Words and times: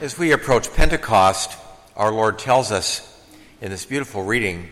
As 0.00 0.18
we 0.18 0.32
approach 0.32 0.74
Pentecost, 0.74 1.56
our 1.94 2.10
Lord 2.10 2.40
tells 2.40 2.72
us 2.72 3.16
in 3.60 3.70
this 3.70 3.84
beautiful 3.84 4.24
reading, 4.24 4.68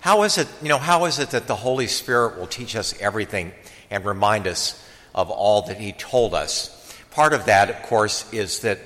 how 0.00 0.22
is 0.22 0.38
it, 0.38 0.46
you 0.62 0.68
know, 0.68 0.78
how 0.78 1.06
is 1.06 1.18
it 1.18 1.30
that 1.30 1.48
the 1.48 1.56
Holy 1.56 1.88
Spirit 1.88 2.38
will 2.38 2.46
teach 2.46 2.76
us 2.76 2.94
everything 3.00 3.50
and 3.90 4.04
remind 4.04 4.46
us 4.46 4.80
of 5.12 5.28
all 5.28 5.62
that 5.62 5.78
He 5.78 5.90
told 5.90 6.34
us? 6.34 6.94
Part 7.10 7.32
of 7.32 7.46
that, 7.46 7.68
of 7.68 7.82
course, 7.82 8.32
is 8.32 8.60
that 8.60 8.78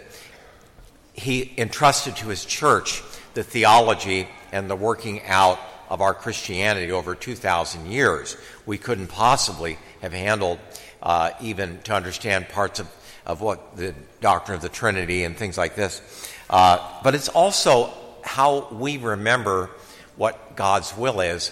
He 1.13 1.53
entrusted 1.59 2.17
to 2.17 2.29
His 2.29 2.47
church 2.47 3.03
the 3.35 3.45
theology 3.45 4.29
and 4.53 4.71
the 4.71 4.77
working 4.77 5.21
out 5.27 5.61
of 5.91 6.01
our 6.01 6.15
Christianity 6.15 6.91
over 6.91 7.15
2,000 7.15 7.93
years. 7.93 8.39
We 8.65 8.79
couldn't 8.79 9.09
possibly 9.09 9.77
have 10.01 10.15
handled 10.15 10.61
uh, 11.03 11.33
even 11.43 11.83
to 11.83 11.95
understand 11.95 12.49
parts 12.49 12.81
of, 12.81 12.89
of 13.27 13.41
what 13.41 13.77
the 13.77 13.95
doctrine 14.21 14.57
of 14.57 14.63
the 14.63 14.69
Trinity 14.69 15.25
and 15.25 15.37
things 15.37 15.57
like 15.57 15.75
this. 15.75 16.01
Uh, 16.51 16.79
but 17.03 17.15
it's 17.15 17.29
also 17.29 17.93
how 18.23 18.69
we 18.73 18.99
remember 18.99 19.71
what 20.17 20.57
God's 20.57 20.97
will 20.97 21.21
is 21.21 21.51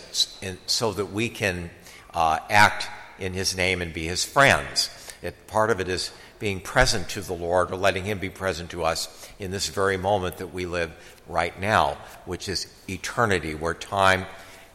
so 0.67 0.93
that 0.93 1.07
we 1.07 1.29
can 1.29 1.71
uh, 2.13 2.39
act 2.49 2.89
in 3.19 3.33
His 3.33 3.57
name 3.57 3.83
and 3.83 3.93
be 3.93 4.05
His 4.05 4.25
friends. 4.25 4.91
It, 5.23 5.47
part 5.47 5.71
of 5.71 5.81
it 5.81 5.89
is 5.89 6.11
being 6.39 6.61
present 6.61 7.09
to 7.11 7.21
the 7.21 7.35
Lord 7.35 7.71
or 7.71 7.77
letting 7.77 8.05
Him 8.05 8.19
be 8.19 8.31
present 8.31 8.71
to 8.71 8.85
us 8.85 9.29
in 9.39 9.51
this 9.51 9.69
very 9.69 9.97
moment 9.97 10.39
that 10.39 10.53
we 10.53 10.67
live 10.67 10.91
right 11.29 11.59
now, 11.61 11.99
which 12.25 12.49
is 12.49 12.67
eternity, 12.89 13.55
where 13.55 13.75
time 13.75 14.27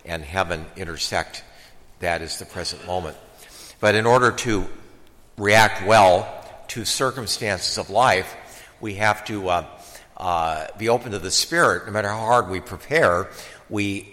and 0.06 0.24
heaven 0.24 0.66
intersect. 0.76 1.44
That 2.00 2.22
is 2.22 2.38
the 2.38 2.46
present 2.46 2.86
moment. 2.86 3.18
But 3.80 3.96
in 3.96 4.06
order 4.06 4.32
to 4.32 4.66
react 5.38 5.86
well 5.86 6.35
to 6.70 6.86
circumstances 6.86 7.78
of 7.78 7.90
life, 7.90 8.36
we 8.82 8.96
have 8.96 9.26
to 9.26 9.50
uh, 9.50 9.66
uh, 10.18 10.68
be 10.78 10.90
open 10.90 11.12
to 11.12 11.20
the 11.20 11.32
Spirit. 11.32 11.86
No 11.86 11.92
matter 11.92 12.10
how 12.10 12.20
hard 12.20 12.50
we 12.50 12.60
prepare, 12.60 13.30
we 13.70 14.12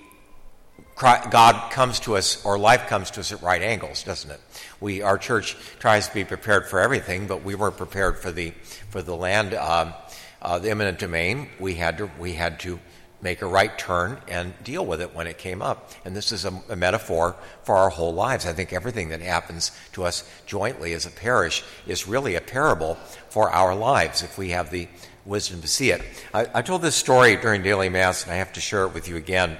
God 0.97 1.72
comes 1.72 2.00
to 2.00 2.17
us, 2.17 2.44
or 2.44 2.59
life 2.59 2.86
comes 2.86 3.11
to 3.12 3.20
us 3.20 3.33
at 3.33 3.42
right 3.42 3.62
angles, 3.62 4.05
doesn't 4.05 4.31
it? 4.31 4.41
We, 4.81 5.03
our 5.03 5.19
church 5.19 5.56
tries 5.81 6.06
to 6.06 6.14
be 6.14 6.25
prepared 6.25 6.69
for 6.69 6.78
everything, 6.78 7.27
but 7.27 7.42
we 7.42 7.55
weren't 7.55 7.77
prepared 7.77 8.19
for 8.19 8.31
the 8.31 8.53
for 8.91 9.03
the 9.03 9.16
land, 9.16 9.55
um, 9.55 9.94
uh, 10.41 10.59
the 10.59 10.70
eminent 10.70 10.98
domain. 10.98 11.48
We 11.59 11.75
had 11.75 11.98
to 11.98 12.11
we 12.19 12.34
had 12.34 12.61
to 12.61 12.78
make 13.23 13.41
a 13.41 13.47
right 13.47 13.78
turn 13.78 14.19
and 14.28 14.53
deal 14.65 14.84
with 14.84 15.01
it 15.01 15.15
when 15.15 15.28
it 15.28 15.39
came 15.39 15.62
up. 15.62 15.91
And 16.05 16.15
this 16.15 16.33
is 16.33 16.45
a, 16.45 16.53
a, 16.69 16.77
metaphor 16.77 17.37
for 17.62 17.77
our 17.77 17.89
whole 17.89 18.12
lives. 18.12 18.45
I 18.45 18.53
think 18.53 18.73
everything 18.73 19.11
that 19.11 19.20
happens 19.20 19.70
to 19.92 20.05
us 20.05 20.28
jointly 20.45 20.92
as 20.92 21.06
a 21.06 21.11
parish 21.11 21.62
is 21.87 22.09
really 22.09 22.34
a 22.34 22.41
parable 22.41 22.97
for 23.31 23.50
our 23.50 23.75
lives 23.75 24.23
if 24.23 24.37
we 24.37 24.50
have 24.50 24.70
the 24.70 24.89
wisdom 25.25 25.61
to 25.61 25.69
see 25.69 25.91
it. 25.91 26.03
I, 26.34 26.48
I 26.53 26.62
told 26.62 26.83
this 26.83 26.97
story 26.97 27.37
during 27.37 27.62
daily 27.62 27.89
mass, 27.89 28.25
and 28.25 28.33
I 28.33 28.37
have 28.37 28.53
to 28.55 28.61
share 28.61 28.84
it 28.84 28.93
with 28.93 29.09
you 29.09 29.17
again. 29.17 29.56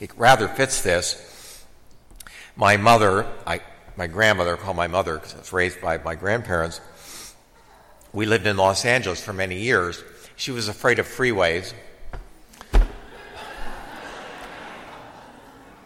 It 0.00 0.10
rather 0.18 0.46
fits 0.46 0.82
this. 0.82 1.64
My 2.56 2.76
mother, 2.76 3.26
I, 3.46 3.60
my 3.96 4.06
grandmother, 4.06 4.56
called 4.58 4.76
my 4.76 4.86
mother 4.86 5.14
because 5.14 5.34
I 5.34 5.38
was 5.38 5.52
raised 5.52 5.80
by 5.80 5.96
my 5.96 6.14
grandparents. 6.14 6.82
We 8.12 8.26
lived 8.26 8.46
in 8.46 8.58
Los 8.58 8.84
Angeles 8.84 9.22
for 9.22 9.32
many 9.32 9.60
years. 9.60 10.02
She 10.36 10.50
was 10.50 10.68
afraid 10.68 10.98
of 10.98 11.06
freeways 11.06 11.72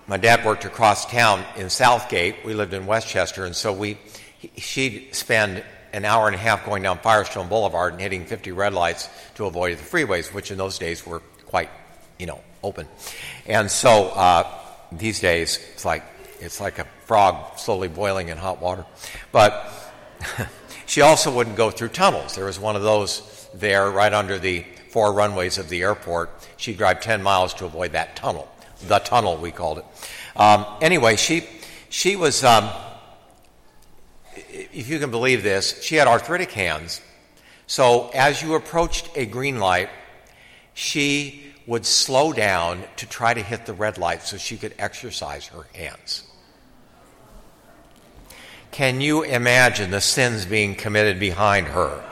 my 0.06 0.16
dad 0.16 0.44
worked 0.44 0.64
across 0.64 1.06
town 1.06 1.44
in 1.56 1.70
Southgate. 1.70 2.44
We 2.44 2.54
lived 2.54 2.74
in 2.74 2.86
Westchester, 2.86 3.44
and 3.44 3.54
so 3.54 3.72
we 3.72 3.98
she'd 4.56 5.14
spend 5.14 5.62
an 5.92 6.04
hour 6.04 6.26
and 6.26 6.34
a 6.34 6.38
half 6.38 6.64
going 6.64 6.82
down 6.82 6.98
Firestone 6.98 7.48
Boulevard 7.48 7.92
and 7.92 8.02
hitting 8.02 8.24
50 8.24 8.52
red 8.52 8.72
lights 8.72 9.08
to 9.34 9.46
avoid 9.46 9.78
the 9.78 9.82
freeways, 9.82 10.32
which 10.32 10.50
in 10.50 10.58
those 10.58 10.78
days 10.78 11.06
were 11.06 11.20
quite, 11.46 11.70
you 12.18 12.26
know, 12.26 12.40
open. 12.62 12.88
And 13.46 13.70
so 13.70 14.08
uh, 14.08 14.50
these 14.90 15.20
days 15.20 15.58
it's 15.74 15.84
like 15.84 16.02
it's 16.40 16.60
like 16.60 16.78
a 16.78 16.86
frog 17.04 17.58
slowly 17.58 17.88
boiling 17.88 18.28
in 18.28 18.38
hot 18.38 18.60
water. 18.60 18.84
But 19.30 19.70
she 20.86 21.02
also 21.02 21.32
wouldn't 21.32 21.56
go 21.56 21.70
through 21.70 21.88
tunnels. 21.88 22.34
There 22.34 22.46
was 22.46 22.58
one 22.58 22.74
of 22.74 22.82
those 22.82 23.48
there 23.54 23.90
right 23.90 24.12
under 24.12 24.38
the 24.38 24.64
four 24.90 25.12
runways 25.12 25.58
of 25.58 25.68
the 25.68 25.82
airport. 25.82 26.30
She'd 26.56 26.78
drive 26.78 27.00
10 27.00 27.22
miles 27.22 27.54
to 27.54 27.66
avoid 27.66 27.92
that 27.92 28.16
tunnel 28.16 28.48
the 28.88 28.98
tunnel, 28.98 29.36
we 29.36 29.50
called 29.50 29.78
it. 29.78 29.84
Um, 30.36 30.66
anyway, 30.80 31.16
she, 31.16 31.44
she 31.88 32.16
was, 32.16 32.42
um, 32.44 32.70
if 34.34 34.88
you 34.88 34.98
can 34.98 35.10
believe 35.10 35.42
this, 35.42 35.82
she 35.82 35.96
had 35.96 36.08
arthritic 36.08 36.52
hands. 36.52 37.00
So 37.66 38.10
as 38.10 38.42
you 38.42 38.54
approached 38.54 39.10
a 39.16 39.26
green 39.26 39.58
light, 39.58 39.90
she 40.74 41.44
would 41.66 41.86
slow 41.86 42.32
down 42.32 42.82
to 42.96 43.06
try 43.06 43.32
to 43.34 43.42
hit 43.42 43.66
the 43.66 43.72
red 43.72 43.98
light 43.98 44.22
so 44.22 44.36
she 44.36 44.56
could 44.56 44.74
exercise 44.78 45.46
her 45.46 45.66
hands. 45.74 46.24
Can 48.72 49.00
you 49.00 49.22
imagine 49.22 49.90
the 49.90 50.00
sins 50.00 50.46
being 50.46 50.74
committed 50.74 51.20
behind 51.20 51.68
her? 51.68 52.02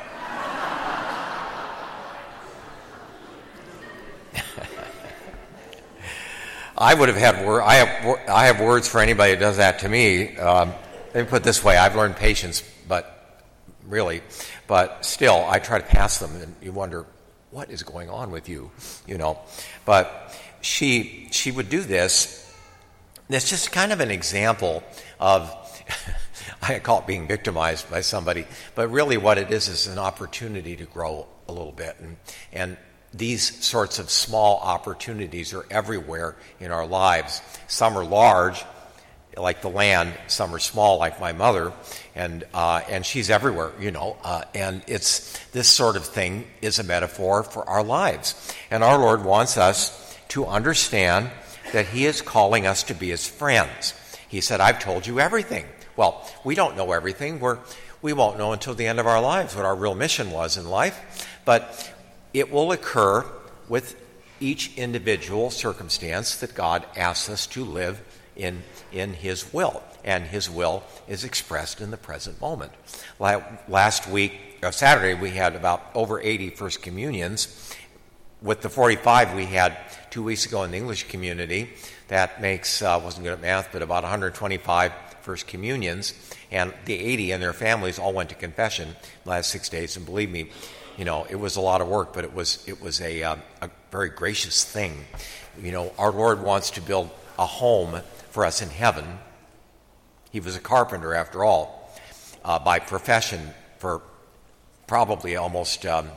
I 6.81 6.95
would 6.95 7.11
have 7.11 7.19
had 7.19 7.35
I 7.35 7.75
have 7.75 8.29
I 8.29 8.47
have 8.47 8.59
words 8.59 8.89
for 8.89 9.03
anybody 9.03 9.35
who 9.35 9.39
does 9.39 9.59
that 9.59 9.81
to 9.81 9.89
me. 9.89 10.35
Um, 10.39 10.73
let 11.15 11.27
me 11.27 11.31
put 11.31 11.45
this 11.45 11.63
way: 11.63 11.77
I've 11.77 11.95
learned 11.95 12.17
patience, 12.17 12.65
but 12.89 13.45
really, 13.87 14.23
but 14.67 15.05
still, 15.05 15.45
I 15.47 15.59
try 15.59 15.79
to 15.79 15.85
pass 15.85 16.19
them, 16.19 16.35
and 16.41 16.55
you 16.63 16.73
wonder 16.73 17.05
what 17.51 17.71
is 17.71 17.83
going 17.83 18.09
on 18.09 18.31
with 18.31 18.49
you, 18.49 18.71
you 19.07 19.19
know. 19.19 19.39
But 19.85 20.35
she 20.63 21.29
she 21.33 21.51
would 21.51 21.69
do 21.69 21.83
this. 21.83 22.51
It's 23.29 23.51
just 23.51 23.73
kind 23.73 23.93
of 23.93 24.01
an 24.01 24.11
example 24.11 24.83
of. 25.21 25.55
I 26.63 26.79
call 26.79 27.01
it 27.01 27.07
being 27.07 27.27
victimized 27.27 27.91
by 27.91 28.01
somebody, 28.01 28.47
but 28.75 28.89
really 28.89 29.17
what 29.17 29.39
it 29.39 29.51
is 29.51 29.69
is 29.69 29.87
an 29.87 29.99
opportunity 29.99 30.77
to 30.77 30.85
grow 30.85 31.27
a 31.49 31.53
little 31.53 31.73
bit. 31.73 31.97
And, 32.01 32.17
and 32.53 32.77
these 33.13 33.65
sorts 33.65 33.99
of 33.99 34.11
small 34.11 34.59
opportunities 34.59 35.53
are 35.53 35.67
everywhere 35.71 36.37
in 36.61 36.71
our 36.71 36.87
lives. 36.87 37.43
Some 37.67 37.97
are 37.97 38.05
large, 38.05 38.65
like 39.37 39.63
the 39.63 39.71
land. 39.71 40.13
Some 40.29 40.55
are 40.55 40.59
small, 40.59 40.99
like 40.99 41.21
my 41.21 41.33
mother, 41.33 41.73
and 42.15 42.45
uh, 42.55 42.83
and 42.89 43.05
she's 43.05 43.31
everywhere, 43.31 43.73
you 43.81 43.91
know. 43.91 44.17
Uh, 44.23 44.43
and 44.55 44.83
it's 44.87 45.39
this 45.49 45.69
sort 45.69 45.97
of 45.97 46.05
thing 46.05 46.47
is 46.63 46.79
a 46.79 46.85
metaphor 46.85 47.43
for 47.43 47.69
our 47.69 47.83
lives. 47.83 48.55
And 48.71 48.85
our 48.85 48.99
Lord 48.99 49.25
wants 49.25 49.57
us 49.57 50.17
to 50.29 50.47
understand 50.47 51.31
that 51.73 51.87
He 51.87 52.07
is 52.07 52.23
calling 52.23 52.67
us 52.67 52.85
to 52.85 52.95
be 52.95 53.11
His 53.11 53.27
friends. 53.27 53.95
He 54.29 54.41
said, 54.41 54.61
"I've 54.61 54.81
told 54.81 55.07
you 55.07 55.19
everything." 55.19 55.67
Well, 55.97 56.27
we 56.45 56.55
don't 56.55 56.77
know 56.77 56.93
everything. 56.93 57.41
We're 57.41 57.59
we 58.03 58.13
won't 58.13 58.39
know 58.39 58.53
until 58.53 58.75
the 58.75 58.87
end 58.87 59.01
of 59.01 59.07
our 59.07 59.21
lives 59.21 59.55
what 59.55 59.65
our 59.65 59.75
real 59.75 59.95
mission 59.95 60.31
was 60.31 60.57
in 60.57 60.69
life. 60.69 61.29
But 61.45 61.93
it 62.33 62.51
will 62.51 62.73
occur 62.73 63.25
with 63.69 63.97
each 64.41 64.77
individual 64.77 65.51
circumstance 65.51 66.37
that 66.37 66.55
God 66.55 66.85
asks 66.97 67.29
us 67.29 67.47
to 67.49 67.65
live 67.65 68.01
in, 68.37 68.63
in 68.93 69.13
His 69.13 69.53
will. 69.53 69.83
And 70.03 70.25
His 70.25 70.49
will 70.49 70.83
is 71.09 71.25
expressed 71.25 71.81
in 71.81 71.91
the 71.91 71.97
present 71.97 72.41
moment. 72.41 72.73
Last 73.19 74.09
week, 74.09 74.59
uh, 74.63 74.71
Saturday, 74.71 75.15
we 75.15 75.31
had 75.31 75.55
about 75.55 75.83
over 75.95 76.21
80 76.21 76.51
First 76.51 76.83
Communions. 76.83 77.75
With 78.43 78.63
the 78.63 78.71
45 78.71 79.35
we 79.35 79.45
had 79.45 79.77
two 80.11 80.23
weeks 80.23 80.47
ago 80.47 80.63
in 80.63 80.71
the 80.71 80.79
English 80.79 81.09
community, 81.09 81.71
that 82.09 82.41
makes, 82.41 82.81
uh, 82.81 82.99
wasn't 83.03 83.25
good 83.25 83.35
at 83.35 83.41
math, 83.41 83.69
but 83.73 83.83
about 83.83 84.03
125 84.03 84.93
First 85.21 85.47
Communions. 85.47 86.15
And 86.51 86.73
the 86.87 86.99
80 86.99 87.33
and 87.33 87.43
their 87.43 87.53
families 87.53 87.99
all 87.99 88.15
went 88.15 88.31
to 88.31 88.35
confession 88.35 88.97
last 89.27 89.51
six 89.51 89.69
days. 89.69 89.97
And 89.97 90.07
believe 90.07 90.31
me, 90.31 90.51
you 91.01 91.07
know, 91.07 91.27
it 91.31 91.37
was 91.37 91.57
a 91.57 91.63
lot 91.63 91.81
of 91.81 91.89
work, 91.89 92.13
but 92.13 92.25
it 92.25 92.35
was 92.35 92.63
it 92.69 92.83
was 92.83 93.01
a, 93.01 93.23
um, 93.23 93.41
a 93.63 93.71
very 93.91 94.11
gracious 94.11 94.65
thing. 94.65 95.07
You 95.59 95.73
know, 95.73 95.95
our 95.99 96.13
Lord 96.13 96.43
wants 96.43 96.73
to 96.73 96.83
build 96.83 97.09
a 97.39 97.47
home 97.47 98.03
for 98.33 98.45
us 98.45 98.61
in 98.61 98.69
heaven. 98.69 99.07
He 100.31 100.41
was 100.41 100.57
a 100.57 100.61
carpenter, 100.61 101.15
after 101.15 101.43
all, 101.43 101.91
uh, 102.45 102.59
by 102.59 102.81
profession 102.81 103.41
for 103.79 104.03
probably 104.87 105.37
almost 105.37 105.87
um, 105.87 106.11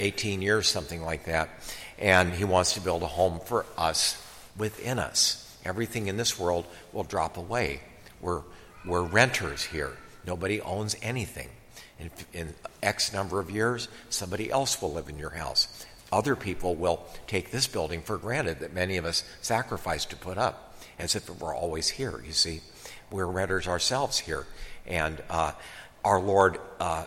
18 0.00 0.42
years, 0.42 0.66
something 0.66 1.00
like 1.00 1.26
that. 1.26 1.48
And 1.96 2.32
He 2.32 2.42
wants 2.42 2.74
to 2.74 2.80
build 2.80 3.04
a 3.04 3.06
home 3.06 3.38
for 3.38 3.66
us 3.76 4.20
within 4.56 4.98
us. 4.98 5.56
Everything 5.64 6.08
in 6.08 6.16
this 6.16 6.36
world 6.36 6.66
will 6.92 7.04
drop 7.04 7.36
away. 7.36 7.82
We're, 8.20 8.42
we're 8.84 9.04
renters 9.04 9.62
here. 9.62 9.96
Nobody 10.26 10.60
owns 10.60 10.96
anything. 11.02 11.50
In, 11.98 12.10
in 12.32 12.54
X 12.82 13.12
number 13.12 13.40
of 13.40 13.50
years, 13.50 13.88
somebody 14.08 14.50
else 14.50 14.80
will 14.80 14.92
live 14.92 15.08
in 15.08 15.18
your 15.18 15.30
house. 15.30 15.86
Other 16.12 16.36
people 16.36 16.74
will 16.74 17.04
take 17.26 17.50
this 17.50 17.66
building 17.66 18.02
for 18.02 18.16
granted 18.16 18.60
that 18.60 18.72
many 18.72 18.96
of 18.96 19.04
us 19.04 19.24
sacrificed 19.42 20.10
to 20.10 20.16
put 20.16 20.38
up, 20.38 20.78
as 20.98 21.14
if 21.14 21.28
it 21.28 21.40
were 21.40 21.54
always 21.54 21.88
here. 21.88 22.22
You 22.24 22.32
see, 22.32 22.60
we're 23.10 23.26
renters 23.26 23.66
ourselves 23.66 24.18
here. 24.18 24.46
And 24.86 25.22
uh, 25.28 25.52
our 26.04 26.20
Lord 26.20 26.58
uh, 26.80 27.04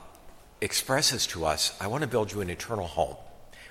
expresses 0.60 1.26
to 1.28 1.46
us, 1.46 1.76
I 1.82 1.88
want 1.88 2.04
to 2.04 2.08
build 2.08 2.32
you 2.32 2.42
an 2.42 2.50
eternal 2.50 2.88
home. 2.88 3.16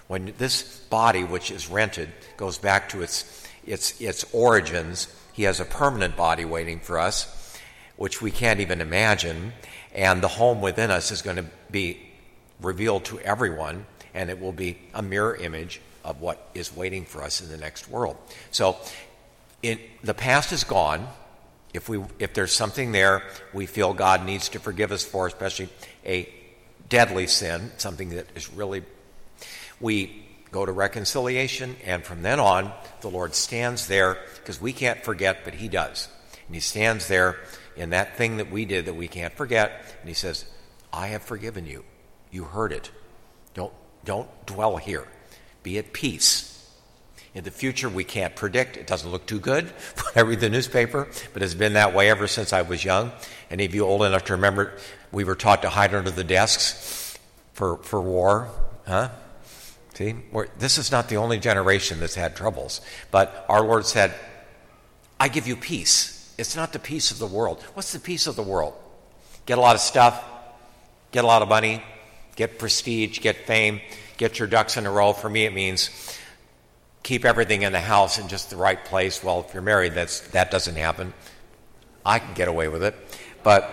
When 0.08 0.34
this 0.38 0.80
body, 0.90 1.22
which 1.22 1.52
is 1.52 1.68
rented, 1.68 2.08
goes 2.36 2.58
back 2.58 2.88
to 2.88 3.02
its, 3.02 3.46
its, 3.64 4.00
its 4.00 4.24
origins, 4.32 5.06
he 5.32 5.44
has 5.44 5.60
a 5.60 5.64
permanent 5.64 6.16
body 6.16 6.44
waiting 6.44 6.80
for 6.80 6.98
us, 6.98 7.56
which 7.96 8.20
we 8.20 8.32
can't 8.32 8.58
even 8.58 8.80
imagine. 8.80 9.52
And 9.94 10.22
the 10.22 10.28
home 10.28 10.60
within 10.60 10.90
us 10.90 11.10
is 11.10 11.22
going 11.22 11.36
to 11.36 11.46
be 11.70 11.98
revealed 12.60 13.04
to 13.06 13.18
everyone, 13.20 13.86
and 14.14 14.30
it 14.30 14.40
will 14.40 14.52
be 14.52 14.78
a 14.94 15.02
mirror 15.02 15.34
image 15.34 15.80
of 16.04 16.20
what 16.20 16.48
is 16.54 16.74
waiting 16.74 17.04
for 17.04 17.22
us 17.22 17.40
in 17.40 17.48
the 17.48 17.56
next 17.56 17.88
world. 17.88 18.16
So, 18.50 18.76
in, 19.62 19.78
the 20.02 20.14
past 20.14 20.52
is 20.52 20.64
gone. 20.64 21.06
If, 21.72 21.88
we, 21.88 22.02
if 22.18 22.34
there's 22.34 22.52
something 22.52 22.92
there 22.92 23.22
we 23.52 23.66
feel 23.66 23.94
God 23.94 24.24
needs 24.24 24.48
to 24.50 24.58
forgive 24.58 24.90
us 24.90 25.04
for, 25.04 25.26
especially 25.26 25.68
a 26.04 26.28
deadly 26.88 27.26
sin, 27.26 27.70
something 27.76 28.10
that 28.10 28.26
is 28.34 28.52
really, 28.52 28.82
we 29.80 30.24
go 30.50 30.66
to 30.66 30.72
reconciliation, 30.72 31.76
and 31.84 32.02
from 32.02 32.22
then 32.22 32.40
on, 32.40 32.72
the 33.02 33.08
Lord 33.08 33.34
stands 33.34 33.86
there 33.86 34.18
because 34.36 34.60
we 34.60 34.72
can't 34.72 35.04
forget, 35.04 35.44
but 35.44 35.54
He 35.54 35.68
does. 35.68 36.08
And 36.46 36.56
He 36.56 36.60
stands 36.60 37.06
there 37.06 37.36
in 37.76 37.90
that 37.90 38.16
thing 38.16 38.38
that 38.38 38.50
we 38.50 38.64
did 38.64 38.86
that 38.86 38.94
we 38.94 39.08
can't 39.08 39.34
forget, 39.34 39.96
and 40.00 40.08
He 40.08 40.14
says, 40.14 40.44
I 40.92 41.08
have 41.08 41.22
forgiven 41.22 41.66
you. 41.66 41.84
You 42.30 42.44
heard 42.44 42.72
it. 42.72 42.90
Don't, 43.54 43.72
don't 44.04 44.28
dwell 44.46 44.76
here. 44.76 45.06
Be 45.62 45.78
at 45.78 45.92
peace. 45.92 46.46
In 47.34 47.44
the 47.44 47.50
future, 47.50 47.88
we 47.88 48.02
can't 48.02 48.34
predict. 48.34 48.76
It 48.76 48.86
doesn't 48.86 49.10
look 49.10 49.26
too 49.26 49.38
good 49.38 49.66
when 49.94 50.12
I 50.16 50.20
read 50.20 50.40
the 50.40 50.48
newspaper, 50.48 51.08
but 51.32 51.42
it's 51.42 51.54
been 51.54 51.74
that 51.74 51.94
way 51.94 52.10
ever 52.10 52.26
since 52.26 52.52
I 52.52 52.62
was 52.62 52.84
young. 52.84 53.12
Any 53.50 53.64
of 53.64 53.74
you 53.74 53.84
old 53.84 54.02
enough 54.02 54.24
to 54.24 54.32
remember 54.32 54.72
we 55.12 55.24
were 55.24 55.36
taught 55.36 55.62
to 55.62 55.68
hide 55.68 55.94
under 55.94 56.10
the 56.10 56.24
desks 56.24 57.18
for, 57.52 57.76
for 57.78 58.00
war? 58.00 58.48
Huh? 58.86 59.10
See? 59.94 60.16
We're, 60.32 60.48
this 60.58 60.78
is 60.78 60.90
not 60.90 61.08
the 61.08 61.18
only 61.18 61.38
generation 61.38 62.00
that's 62.00 62.14
had 62.14 62.34
troubles. 62.34 62.80
But 63.10 63.44
our 63.48 63.62
Lord 63.62 63.86
said, 63.86 64.14
I 65.20 65.28
give 65.28 65.46
you 65.46 65.56
peace. 65.56 66.09
It's 66.40 66.56
not 66.56 66.72
the 66.72 66.78
peace 66.78 67.10
of 67.10 67.18
the 67.18 67.26
world. 67.26 67.62
What's 67.74 67.92
the 67.92 68.00
peace 68.00 68.26
of 68.26 68.34
the 68.34 68.42
world? 68.42 68.72
Get 69.44 69.58
a 69.58 69.60
lot 69.60 69.74
of 69.74 69.82
stuff, 69.82 70.24
get 71.12 71.22
a 71.22 71.26
lot 71.26 71.42
of 71.42 71.50
money, 71.50 71.82
get 72.34 72.58
prestige, 72.58 73.20
get 73.20 73.36
fame, 73.46 73.82
get 74.16 74.38
your 74.38 74.48
ducks 74.48 74.78
in 74.78 74.86
a 74.86 74.90
row. 74.90 75.12
For 75.12 75.28
me, 75.28 75.44
it 75.44 75.52
means 75.52 75.90
keep 77.02 77.26
everything 77.26 77.60
in 77.60 77.72
the 77.72 77.80
house 77.80 78.18
in 78.18 78.26
just 78.28 78.48
the 78.48 78.56
right 78.56 78.82
place. 78.86 79.22
Well, 79.22 79.44
if 79.46 79.52
you're 79.52 79.62
married, 79.62 79.92
that's, 79.92 80.20
that 80.30 80.50
doesn't 80.50 80.76
happen. 80.76 81.12
I 82.06 82.18
can 82.18 82.32
get 82.32 82.48
away 82.48 82.68
with 82.68 82.84
it. 82.84 82.94
But 83.42 83.70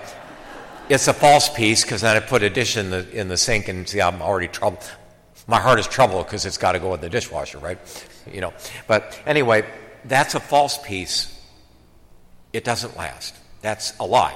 it's 0.89 1.07
a 1.07 1.13
false 1.13 1.47
peace 1.47 1.83
because 1.83 2.01
then 2.01 2.17
I 2.17 2.19
put 2.19 2.43
a 2.43 2.49
dish 2.49 2.75
in 2.75 2.89
the, 2.89 3.09
in 3.17 3.29
the 3.29 3.37
sink 3.37 3.69
and 3.69 3.87
see, 3.87 4.01
I'm 4.01 4.21
already 4.21 4.49
troubled. 4.49 4.91
My 5.47 5.61
heart 5.61 5.79
is 5.79 5.87
troubled 5.87 6.25
because 6.25 6.45
it's 6.45 6.57
got 6.57 6.73
to 6.73 6.79
go 6.79 6.93
in 6.95 6.99
the 6.99 7.09
dishwasher, 7.09 7.59
right? 7.59 7.79
You 8.29 8.41
know. 8.41 8.53
But 8.87 9.17
anyway, 9.25 9.65
that's 10.03 10.35
a 10.35 10.41
false 10.41 10.77
peace. 10.85 11.33
It 12.57 12.63
doesn't 12.63 12.97
last. 12.97 13.35
That's 13.61 13.93
a 13.99 14.03
lie. 14.03 14.33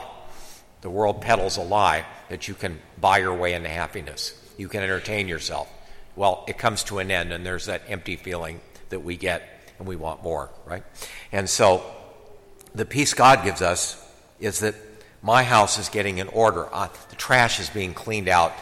The 0.81 0.91
world 0.91 1.21
peddles 1.21 1.57
a 1.57 1.63
lie 1.63 2.05
that 2.29 2.47
you 2.47 2.53
can 2.53 2.79
buy 2.99 3.17
your 3.17 3.33
way 3.33 3.55
into 3.55 3.67
happiness. 3.67 4.39
You 4.59 4.67
can 4.67 4.83
entertain 4.83 5.27
yourself. 5.27 5.67
Well, 6.15 6.45
it 6.47 6.59
comes 6.59 6.83
to 6.83 6.99
an 6.99 7.09
end, 7.09 7.33
and 7.33 7.43
there's 7.43 7.65
that 7.65 7.81
empty 7.87 8.17
feeling 8.17 8.61
that 8.89 8.99
we 8.99 9.17
get, 9.17 9.41
and 9.79 9.87
we 9.87 9.95
want 9.95 10.21
more, 10.21 10.51
right? 10.67 10.83
And 11.31 11.49
so, 11.49 11.83
the 12.75 12.85
peace 12.85 13.15
God 13.15 13.43
gives 13.43 13.63
us 13.63 13.99
is 14.39 14.59
that 14.59 14.75
my 15.23 15.41
house 15.41 15.79
is 15.79 15.89
getting 15.89 16.19
in 16.19 16.27
order. 16.27 16.69
Uh, 16.71 16.89
the 17.09 17.15
trash 17.15 17.59
is 17.59 17.71
being 17.71 17.95
cleaned 17.95 18.27
out 18.27 18.53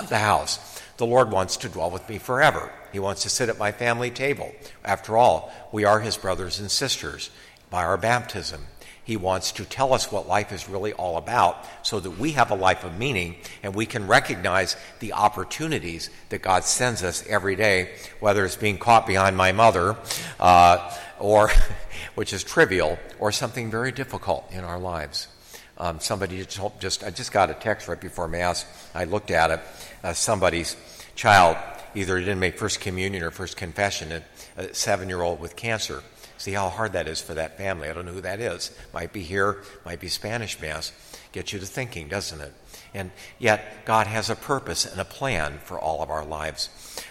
of 0.00 0.08
the 0.08 0.18
house. 0.18 0.80
The 0.96 1.04
Lord 1.04 1.30
wants 1.30 1.58
to 1.58 1.68
dwell 1.68 1.90
with 1.90 2.08
me 2.08 2.16
forever. 2.16 2.72
He 2.90 3.00
wants 3.00 3.24
to 3.24 3.28
sit 3.28 3.50
at 3.50 3.58
my 3.58 3.70
family 3.70 4.10
table. 4.10 4.54
After 4.82 5.18
all, 5.18 5.52
we 5.72 5.84
are 5.84 6.00
His 6.00 6.16
brothers 6.16 6.58
and 6.58 6.70
sisters 6.70 7.28
by 7.68 7.84
our 7.84 7.98
baptism. 7.98 8.64
He 9.04 9.18
wants 9.18 9.52
to 9.52 9.64
tell 9.64 9.92
us 9.92 10.10
what 10.10 10.26
life 10.26 10.50
is 10.50 10.68
really 10.68 10.94
all 10.94 11.18
about 11.18 11.64
so 11.82 12.00
that 12.00 12.12
we 12.12 12.32
have 12.32 12.50
a 12.50 12.54
life 12.54 12.84
of 12.84 12.98
meaning 12.98 13.36
and 13.62 13.74
we 13.74 13.84
can 13.84 14.06
recognize 14.06 14.76
the 15.00 15.12
opportunities 15.12 16.08
that 16.30 16.40
God 16.40 16.64
sends 16.64 17.02
us 17.02 17.24
every 17.26 17.54
day, 17.54 17.94
whether 18.20 18.44
it's 18.44 18.56
being 18.56 18.78
caught 18.78 19.06
behind 19.06 19.36
my 19.36 19.52
mother, 19.52 19.96
uh, 20.40 20.90
or, 21.18 21.50
which 22.14 22.32
is 22.32 22.42
trivial, 22.42 22.98
or 23.18 23.30
something 23.30 23.70
very 23.70 23.92
difficult 23.92 24.50
in 24.50 24.64
our 24.64 24.78
lives. 24.78 25.28
Um, 25.76 26.00
somebody 26.00 26.44
just, 26.44 27.04
I 27.04 27.10
just 27.10 27.32
got 27.32 27.50
a 27.50 27.54
text 27.54 27.88
right 27.88 28.00
before 28.00 28.28
Mass. 28.28 28.64
I 28.94 29.04
looked 29.04 29.30
at 29.30 29.50
it. 29.50 29.60
Uh, 30.02 30.12
somebody's 30.14 30.76
child 31.14 31.56
either 31.94 32.18
didn't 32.18 32.38
make 32.38 32.58
First 32.58 32.80
Communion 32.80 33.22
or 33.22 33.30
First 33.30 33.56
Confession, 33.56 34.22
a 34.56 34.74
seven 34.74 35.08
year 35.08 35.20
old 35.20 35.40
with 35.40 35.56
cancer. 35.56 36.02
See 36.36 36.52
how 36.52 36.68
hard 36.68 36.92
that 36.92 37.08
is 37.08 37.20
for 37.20 37.34
that 37.34 37.56
family. 37.56 37.88
I 37.88 37.92
don't 37.92 38.06
know 38.06 38.12
who 38.12 38.20
that 38.22 38.40
is. 38.40 38.76
Might 38.92 39.12
be 39.12 39.22
here, 39.22 39.62
might 39.84 40.00
be 40.00 40.08
Spanish 40.08 40.60
Mass. 40.60 40.92
Gets 41.32 41.52
you 41.52 41.58
to 41.58 41.66
thinking, 41.66 42.08
doesn't 42.08 42.40
it? 42.40 42.52
And 42.92 43.10
yet, 43.38 43.84
God 43.84 44.06
has 44.06 44.30
a 44.30 44.36
purpose 44.36 44.84
and 44.84 45.00
a 45.00 45.04
plan 45.04 45.58
for 45.64 45.78
all 45.78 46.02
of 46.02 46.10
our 46.10 46.24
lives. 46.24 46.68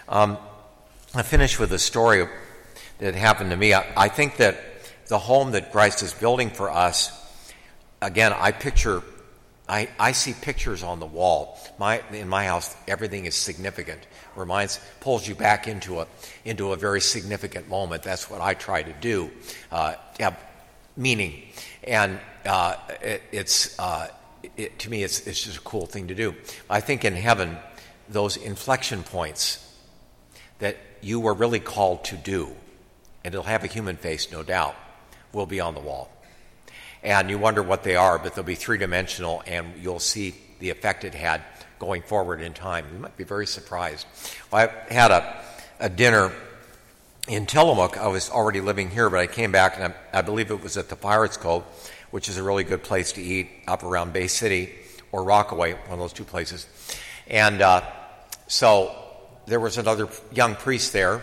Um, 0.08 0.38
I 1.14 1.22
finish 1.22 1.58
with 1.58 1.72
a 1.72 1.78
story 1.78 2.26
that 2.98 3.14
happened 3.14 3.50
to 3.50 3.56
me. 3.56 3.74
I, 3.74 3.84
I 3.96 4.08
think 4.08 4.36
that 4.38 4.56
the 5.08 5.18
home 5.18 5.52
that 5.52 5.72
Christ 5.72 6.02
is 6.02 6.12
building 6.12 6.50
for 6.50 6.70
us, 6.70 7.12
again, 8.00 8.32
I 8.32 8.52
picture 8.52 9.02
I, 9.68 9.88
I 9.98 10.12
see 10.12 10.34
pictures 10.34 10.82
on 10.82 11.00
the 11.00 11.06
wall. 11.06 11.58
My, 11.78 12.02
in 12.12 12.28
my 12.28 12.44
house, 12.44 12.76
everything 12.86 13.24
is 13.24 13.34
significant. 13.34 14.06
Reminds, 14.36 14.78
pulls 15.00 15.26
you 15.26 15.34
back 15.34 15.66
into 15.66 16.00
a, 16.00 16.06
into 16.44 16.72
a 16.72 16.76
very 16.76 17.00
significant 17.00 17.68
moment. 17.68 18.02
That's 18.02 18.28
what 18.28 18.40
I 18.40 18.54
try 18.54 18.82
to 18.82 18.92
do. 18.92 19.30
Uh, 19.72 19.94
have 20.20 20.38
meaning. 20.96 21.42
And 21.82 22.20
uh, 22.44 22.76
it, 23.00 23.22
it's, 23.32 23.78
uh, 23.78 24.08
it, 24.56 24.78
to 24.80 24.90
me, 24.90 25.02
it's, 25.02 25.26
it's 25.26 25.42
just 25.42 25.56
a 25.56 25.62
cool 25.62 25.86
thing 25.86 26.08
to 26.08 26.14
do. 26.14 26.34
I 26.68 26.80
think 26.80 27.04
in 27.04 27.14
heaven, 27.14 27.56
those 28.08 28.36
inflection 28.36 29.02
points 29.02 29.60
that 30.58 30.76
you 31.00 31.20
were 31.20 31.34
really 31.34 31.60
called 31.60 32.04
to 32.04 32.16
do, 32.16 32.54
and 33.24 33.34
it'll 33.34 33.44
have 33.44 33.64
a 33.64 33.66
human 33.66 33.96
face, 33.96 34.30
no 34.30 34.42
doubt, 34.42 34.76
will 35.32 35.46
be 35.46 35.60
on 35.60 35.74
the 35.74 35.80
wall 35.80 36.10
and 37.04 37.28
you 37.28 37.38
wonder 37.38 37.62
what 37.62 37.84
they 37.84 37.96
are, 37.96 38.18
but 38.18 38.34
they'll 38.34 38.42
be 38.42 38.54
three 38.54 38.78
dimensional, 38.78 39.42
and 39.46 39.74
you'll 39.80 40.00
see 40.00 40.34
the 40.58 40.70
effect 40.70 41.04
it 41.04 41.14
had 41.14 41.42
going 41.78 42.02
forward 42.02 42.40
in 42.40 42.54
time. 42.54 42.86
You 42.92 42.98
might 42.98 43.16
be 43.16 43.24
very 43.24 43.46
surprised. 43.46 44.06
Well, 44.50 44.70
I 44.88 44.92
had 44.92 45.10
a, 45.10 45.44
a 45.80 45.88
dinner 45.90 46.32
in 47.28 47.44
Tillamook. 47.44 47.98
I 47.98 48.08
was 48.08 48.30
already 48.30 48.62
living 48.62 48.88
here, 48.88 49.10
but 49.10 49.20
I 49.20 49.26
came 49.26 49.52
back, 49.52 49.76
and 49.78 49.92
I, 50.12 50.18
I 50.18 50.22
believe 50.22 50.50
it 50.50 50.62
was 50.62 50.78
at 50.78 50.88
the 50.88 50.96
Pirates 50.96 51.36
Cove, 51.36 51.62
which 52.10 52.28
is 52.28 52.38
a 52.38 52.42
really 52.42 52.64
good 52.64 52.82
place 52.82 53.12
to 53.12 53.22
eat 53.22 53.48
up 53.66 53.82
around 53.82 54.14
Bay 54.14 54.26
City 54.26 54.72
or 55.12 55.22
Rockaway, 55.24 55.74
one 55.74 55.92
of 55.92 55.98
those 55.98 56.12
two 56.14 56.24
places. 56.24 56.66
And 57.26 57.60
uh, 57.60 57.82
so 58.46 58.94
there 59.46 59.60
was 59.60 59.76
another 59.76 60.08
young 60.32 60.54
priest 60.54 60.92
there 60.92 61.20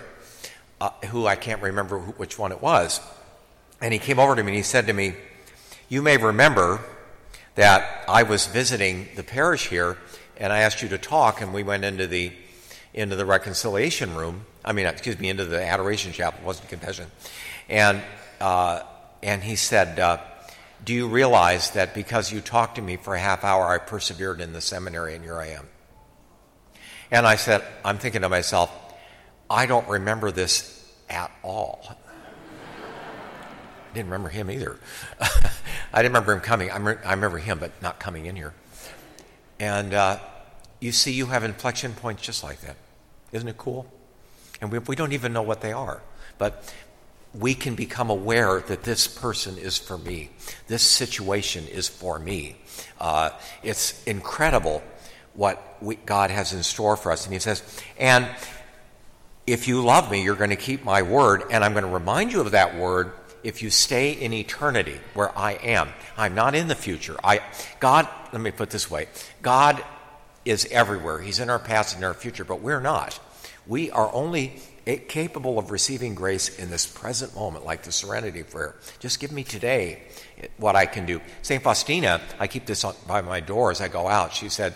uh, 0.80 0.92
who 1.08 1.26
I 1.26 1.36
can't 1.36 1.62
remember 1.62 2.00
who, 2.00 2.12
which 2.14 2.38
one 2.38 2.52
it 2.52 2.62
was. 2.62 3.00
And 3.82 3.94
he 3.94 4.00
came 4.00 4.20
over 4.20 4.36
to 4.36 4.44
me 4.44 4.50
and 4.50 4.56
he 4.56 4.64
said 4.64 4.88
to 4.88 4.94
me, 4.94 5.16
you 5.92 6.02
may 6.02 6.16
remember 6.16 6.80
that 7.56 8.06
I 8.08 8.24
was 8.24 8.48
visiting 8.48 9.10
the 9.18 9.24
parish 9.24 9.68
here 9.68 9.98
and 10.38 10.54
I 10.54 10.60
asked 10.60 10.82
you 10.82 10.88
to 10.88 10.98
talk, 10.98 11.42
and 11.42 11.54
we 11.54 11.64
went 11.64 11.84
into 11.84 12.08
the 12.08 12.32
into 12.94 13.18
the 13.18 13.26
reconciliation 13.26 14.16
room. 14.16 14.46
I 14.64 14.72
mean, 14.72 14.86
excuse 14.86 15.20
me, 15.20 15.28
into 15.28 15.44
the 15.44 15.62
adoration 15.62 16.14
chapel. 16.14 16.40
It 16.42 16.46
wasn't 16.46 16.70
confession, 16.70 17.08
and 17.68 18.02
uh, 18.40 18.84
and 19.22 19.44
he 19.44 19.58
said, 19.58 20.00
uh, 20.00 20.20
"Do 20.84 20.94
you 20.94 21.10
realize 21.10 21.72
that 21.72 21.94
because 21.94 22.32
you 22.32 22.40
talked 22.40 22.76
to 22.76 22.82
me 22.82 22.96
for 22.96 23.14
a 23.14 23.20
half 23.20 23.44
hour, 23.44 23.68
I 23.68 23.78
persevered 23.78 24.40
in 24.40 24.54
the 24.54 24.62
seminary, 24.62 25.14
and 25.14 25.26
here 25.26 25.38
I 25.38 25.48
am?" 25.48 25.68
And 27.12 27.28
I 27.28 27.36
said, 27.36 27.64
"I'm 27.84 27.98
thinking 27.98 28.22
to 28.22 28.30
myself, 28.30 28.72
I 29.50 29.66
don't 29.66 29.90
remember 29.90 30.32
this 30.32 30.90
at 31.10 31.32
all. 31.44 31.86
I 31.90 31.96
didn't 33.94 34.08
remember 34.08 34.30
him 34.30 34.50
either. 34.50 34.80
I 35.94 36.02
didn't 36.02 36.14
remember 36.14 36.34
him 36.34 36.40
coming. 36.40 36.72
I, 36.72 36.76
I 36.76 37.14
remember 37.14 37.38
him, 37.38 37.60
but 37.60 37.82
not 37.82 38.00
coming 38.00 38.26
in 38.26 38.36
here. 38.36 38.54
And 39.60 39.94
uh, 39.94 40.20
you 40.80 40.92
see, 40.92 41.12
you 41.12 41.28
have 41.28 41.44
inflection 41.44 41.94
points 41.94 42.22
just 42.22 42.44
like 42.44 42.62
that. 42.62 42.78
Isn't 43.32 43.48
it 43.48 43.58
cool? 43.58 43.86
And 44.62 44.72
we, 44.72 44.80
we 44.80 44.96
don't 44.96 45.14
even 45.14 45.34
know 45.34 45.42
what 45.42 45.62
they 45.62 45.72
are. 45.72 46.02
But 46.38 46.74
we 47.34 47.54
can 47.54 47.76
become 47.76 48.10
aware 48.10 48.60
that 48.62 48.84
this 48.84 49.08
person 49.08 49.58
is 49.58 49.78
for 49.78 49.98
me. 49.98 50.32
This 50.68 50.82
situation 50.82 51.68
is 51.68 51.88
for 51.88 52.20
me. 52.20 52.58
Uh, 53.00 53.30
it's 53.64 54.04
incredible 54.06 54.84
what 55.34 55.78
we, 55.82 55.96
God 55.96 56.30
has 56.30 56.54
in 56.54 56.64
store 56.64 56.98
for 56.98 57.12
us. 57.12 57.26
And 57.26 57.34
He 57.34 57.40
says, 57.40 57.64
and 57.98 58.28
if 59.48 59.68
you 59.68 59.82
love 59.82 60.12
me, 60.12 60.24
you're 60.24 60.36
going 60.36 60.50
to 60.52 60.56
keep 60.56 60.84
my 60.84 61.02
word, 61.02 61.44
and 61.52 61.64
I'm 61.64 61.74
going 61.74 61.84
to 61.84 61.90
remind 61.90 62.32
you 62.32 62.42
of 62.42 62.52
that 62.52 62.76
word 62.76 63.12
if 63.44 63.62
you 63.62 63.70
stay 63.70 64.12
in 64.12 64.34
eternity 64.34 65.00
where 65.14 65.38
I 65.38 65.54
am, 65.54 65.90
I'm 66.18 66.36
not 66.36 66.56
in 66.56 66.68
the 66.68 66.76
future. 66.76 67.16
I, 67.24 67.42
God, 67.80 68.08
let 68.32 68.42
me 68.42 68.52
put 68.52 68.70
this 68.70 68.90
way 68.90 69.08
God 69.42 69.84
is 70.46 70.68
everywhere. 70.72 71.20
He's 71.20 71.40
in 71.40 71.50
our 71.50 71.60
past 71.60 71.96
and 71.96 72.04
our 72.04 72.14
future, 72.14 72.44
but 72.44 72.62
we're 72.62 72.80
not. 72.80 73.20
We 73.68 73.92
are 73.92 74.12
only 74.14 74.60
capable 75.08 75.60
of 75.60 75.70
receiving 75.70 76.16
grace 76.16 76.58
in 76.58 76.72
this 76.72 76.88
present 76.88 77.36
moment, 77.36 77.66
like 77.66 77.84
the 77.84 77.92
serenity 77.92 78.44
prayer. 78.44 78.76
Just 79.00 79.20
give 79.20 79.32
me 79.32 79.44
today 79.44 80.02
what 80.58 80.76
I 80.76 80.88
can 80.88 81.06
do. 81.06 81.22
St. 81.44 81.62
Faustina, 81.62 82.20
I 82.40 82.48
keep 82.48 82.66
this 82.66 82.84
by 83.08 83.22
my 83.22 83.40
door 83.40 83.72
as 83.72 83.82
I 83.82 83.88
go 83.88 84.08
out. 84.08 84.34
She 84.34 84.50
said, 84.50 84.74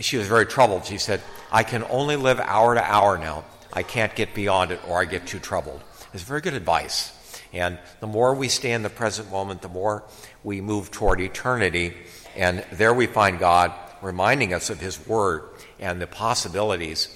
she 0.00 0.16
was 0.16 0.26
very 0.26 0.46
troubled. 0.46 0.84
She 0.84 0.98
said, 0.98 1.20
I 1.52 1.62
can 1.62 1.84
only 1.84 2.16
live 2.16 2.40
hour 2.40 2.74
to 2.74 2.82
hour 2.82 3.18
now. 3.18 3.44
I 3.72 3.84
can't 3.84 4.14
get 4.16 4.34
beyond 4.34 4.72
it 4.72 4.80
or 4.88 5.00
I 5.00 5.04
get 5.04 5.26
too 5.26 5.38
troubled. 5.38 5.80
It's 6.12 6.24
very 6.24 6.40
good 6.40 6.54
advice. 6.54 7.12
And 7.52 7.78
the 8.00 8.06
more 8.06 8.34
we 8.34 8.48
stay 8.48 8.72
in 8.72 8.82
the 8.82 8.90
present 8.90 9.30
moment, 9.30 9.62
the 9.62 9.68
more 9.68 10.04
we 10.44 10.60
move 10.60 10.90
toward 10.90 11.20
eternity. 11.20 11.94
And 12.36 12.64
there 12.72 12.94
we 12.94 13.06
find 13.06 13.38
God 13.38 13.72
reminding 14.02 14.54
us 14.54 14.70
of 14.70 14.80
His 14.80 15.04
Word 15.06 15.42
and 15.78 16.00
the 16.00 16.06
possibilities 16.06 17.08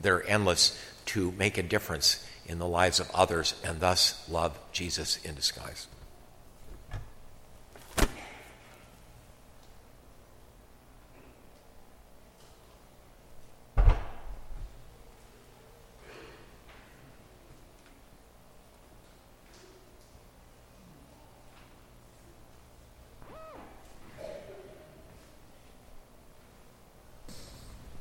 that 0.00 0.10
are 0.10 0.22
endless 0.22 0.78
to 1.06 1.32
make 1.32 1.58
a 1.58 1.62
difference 1.62 2.26
in 2.46 2.58
the 2.58 2.66
lives 2.66 3.00
of 3.00 3.10
others 3.14 3.54
and 3.64 3.80
thus 3.80 4.28
love 4.28 4.58
Jesus 4.72 5.18
in 5.24 5.34
disguise. 5.34 5.86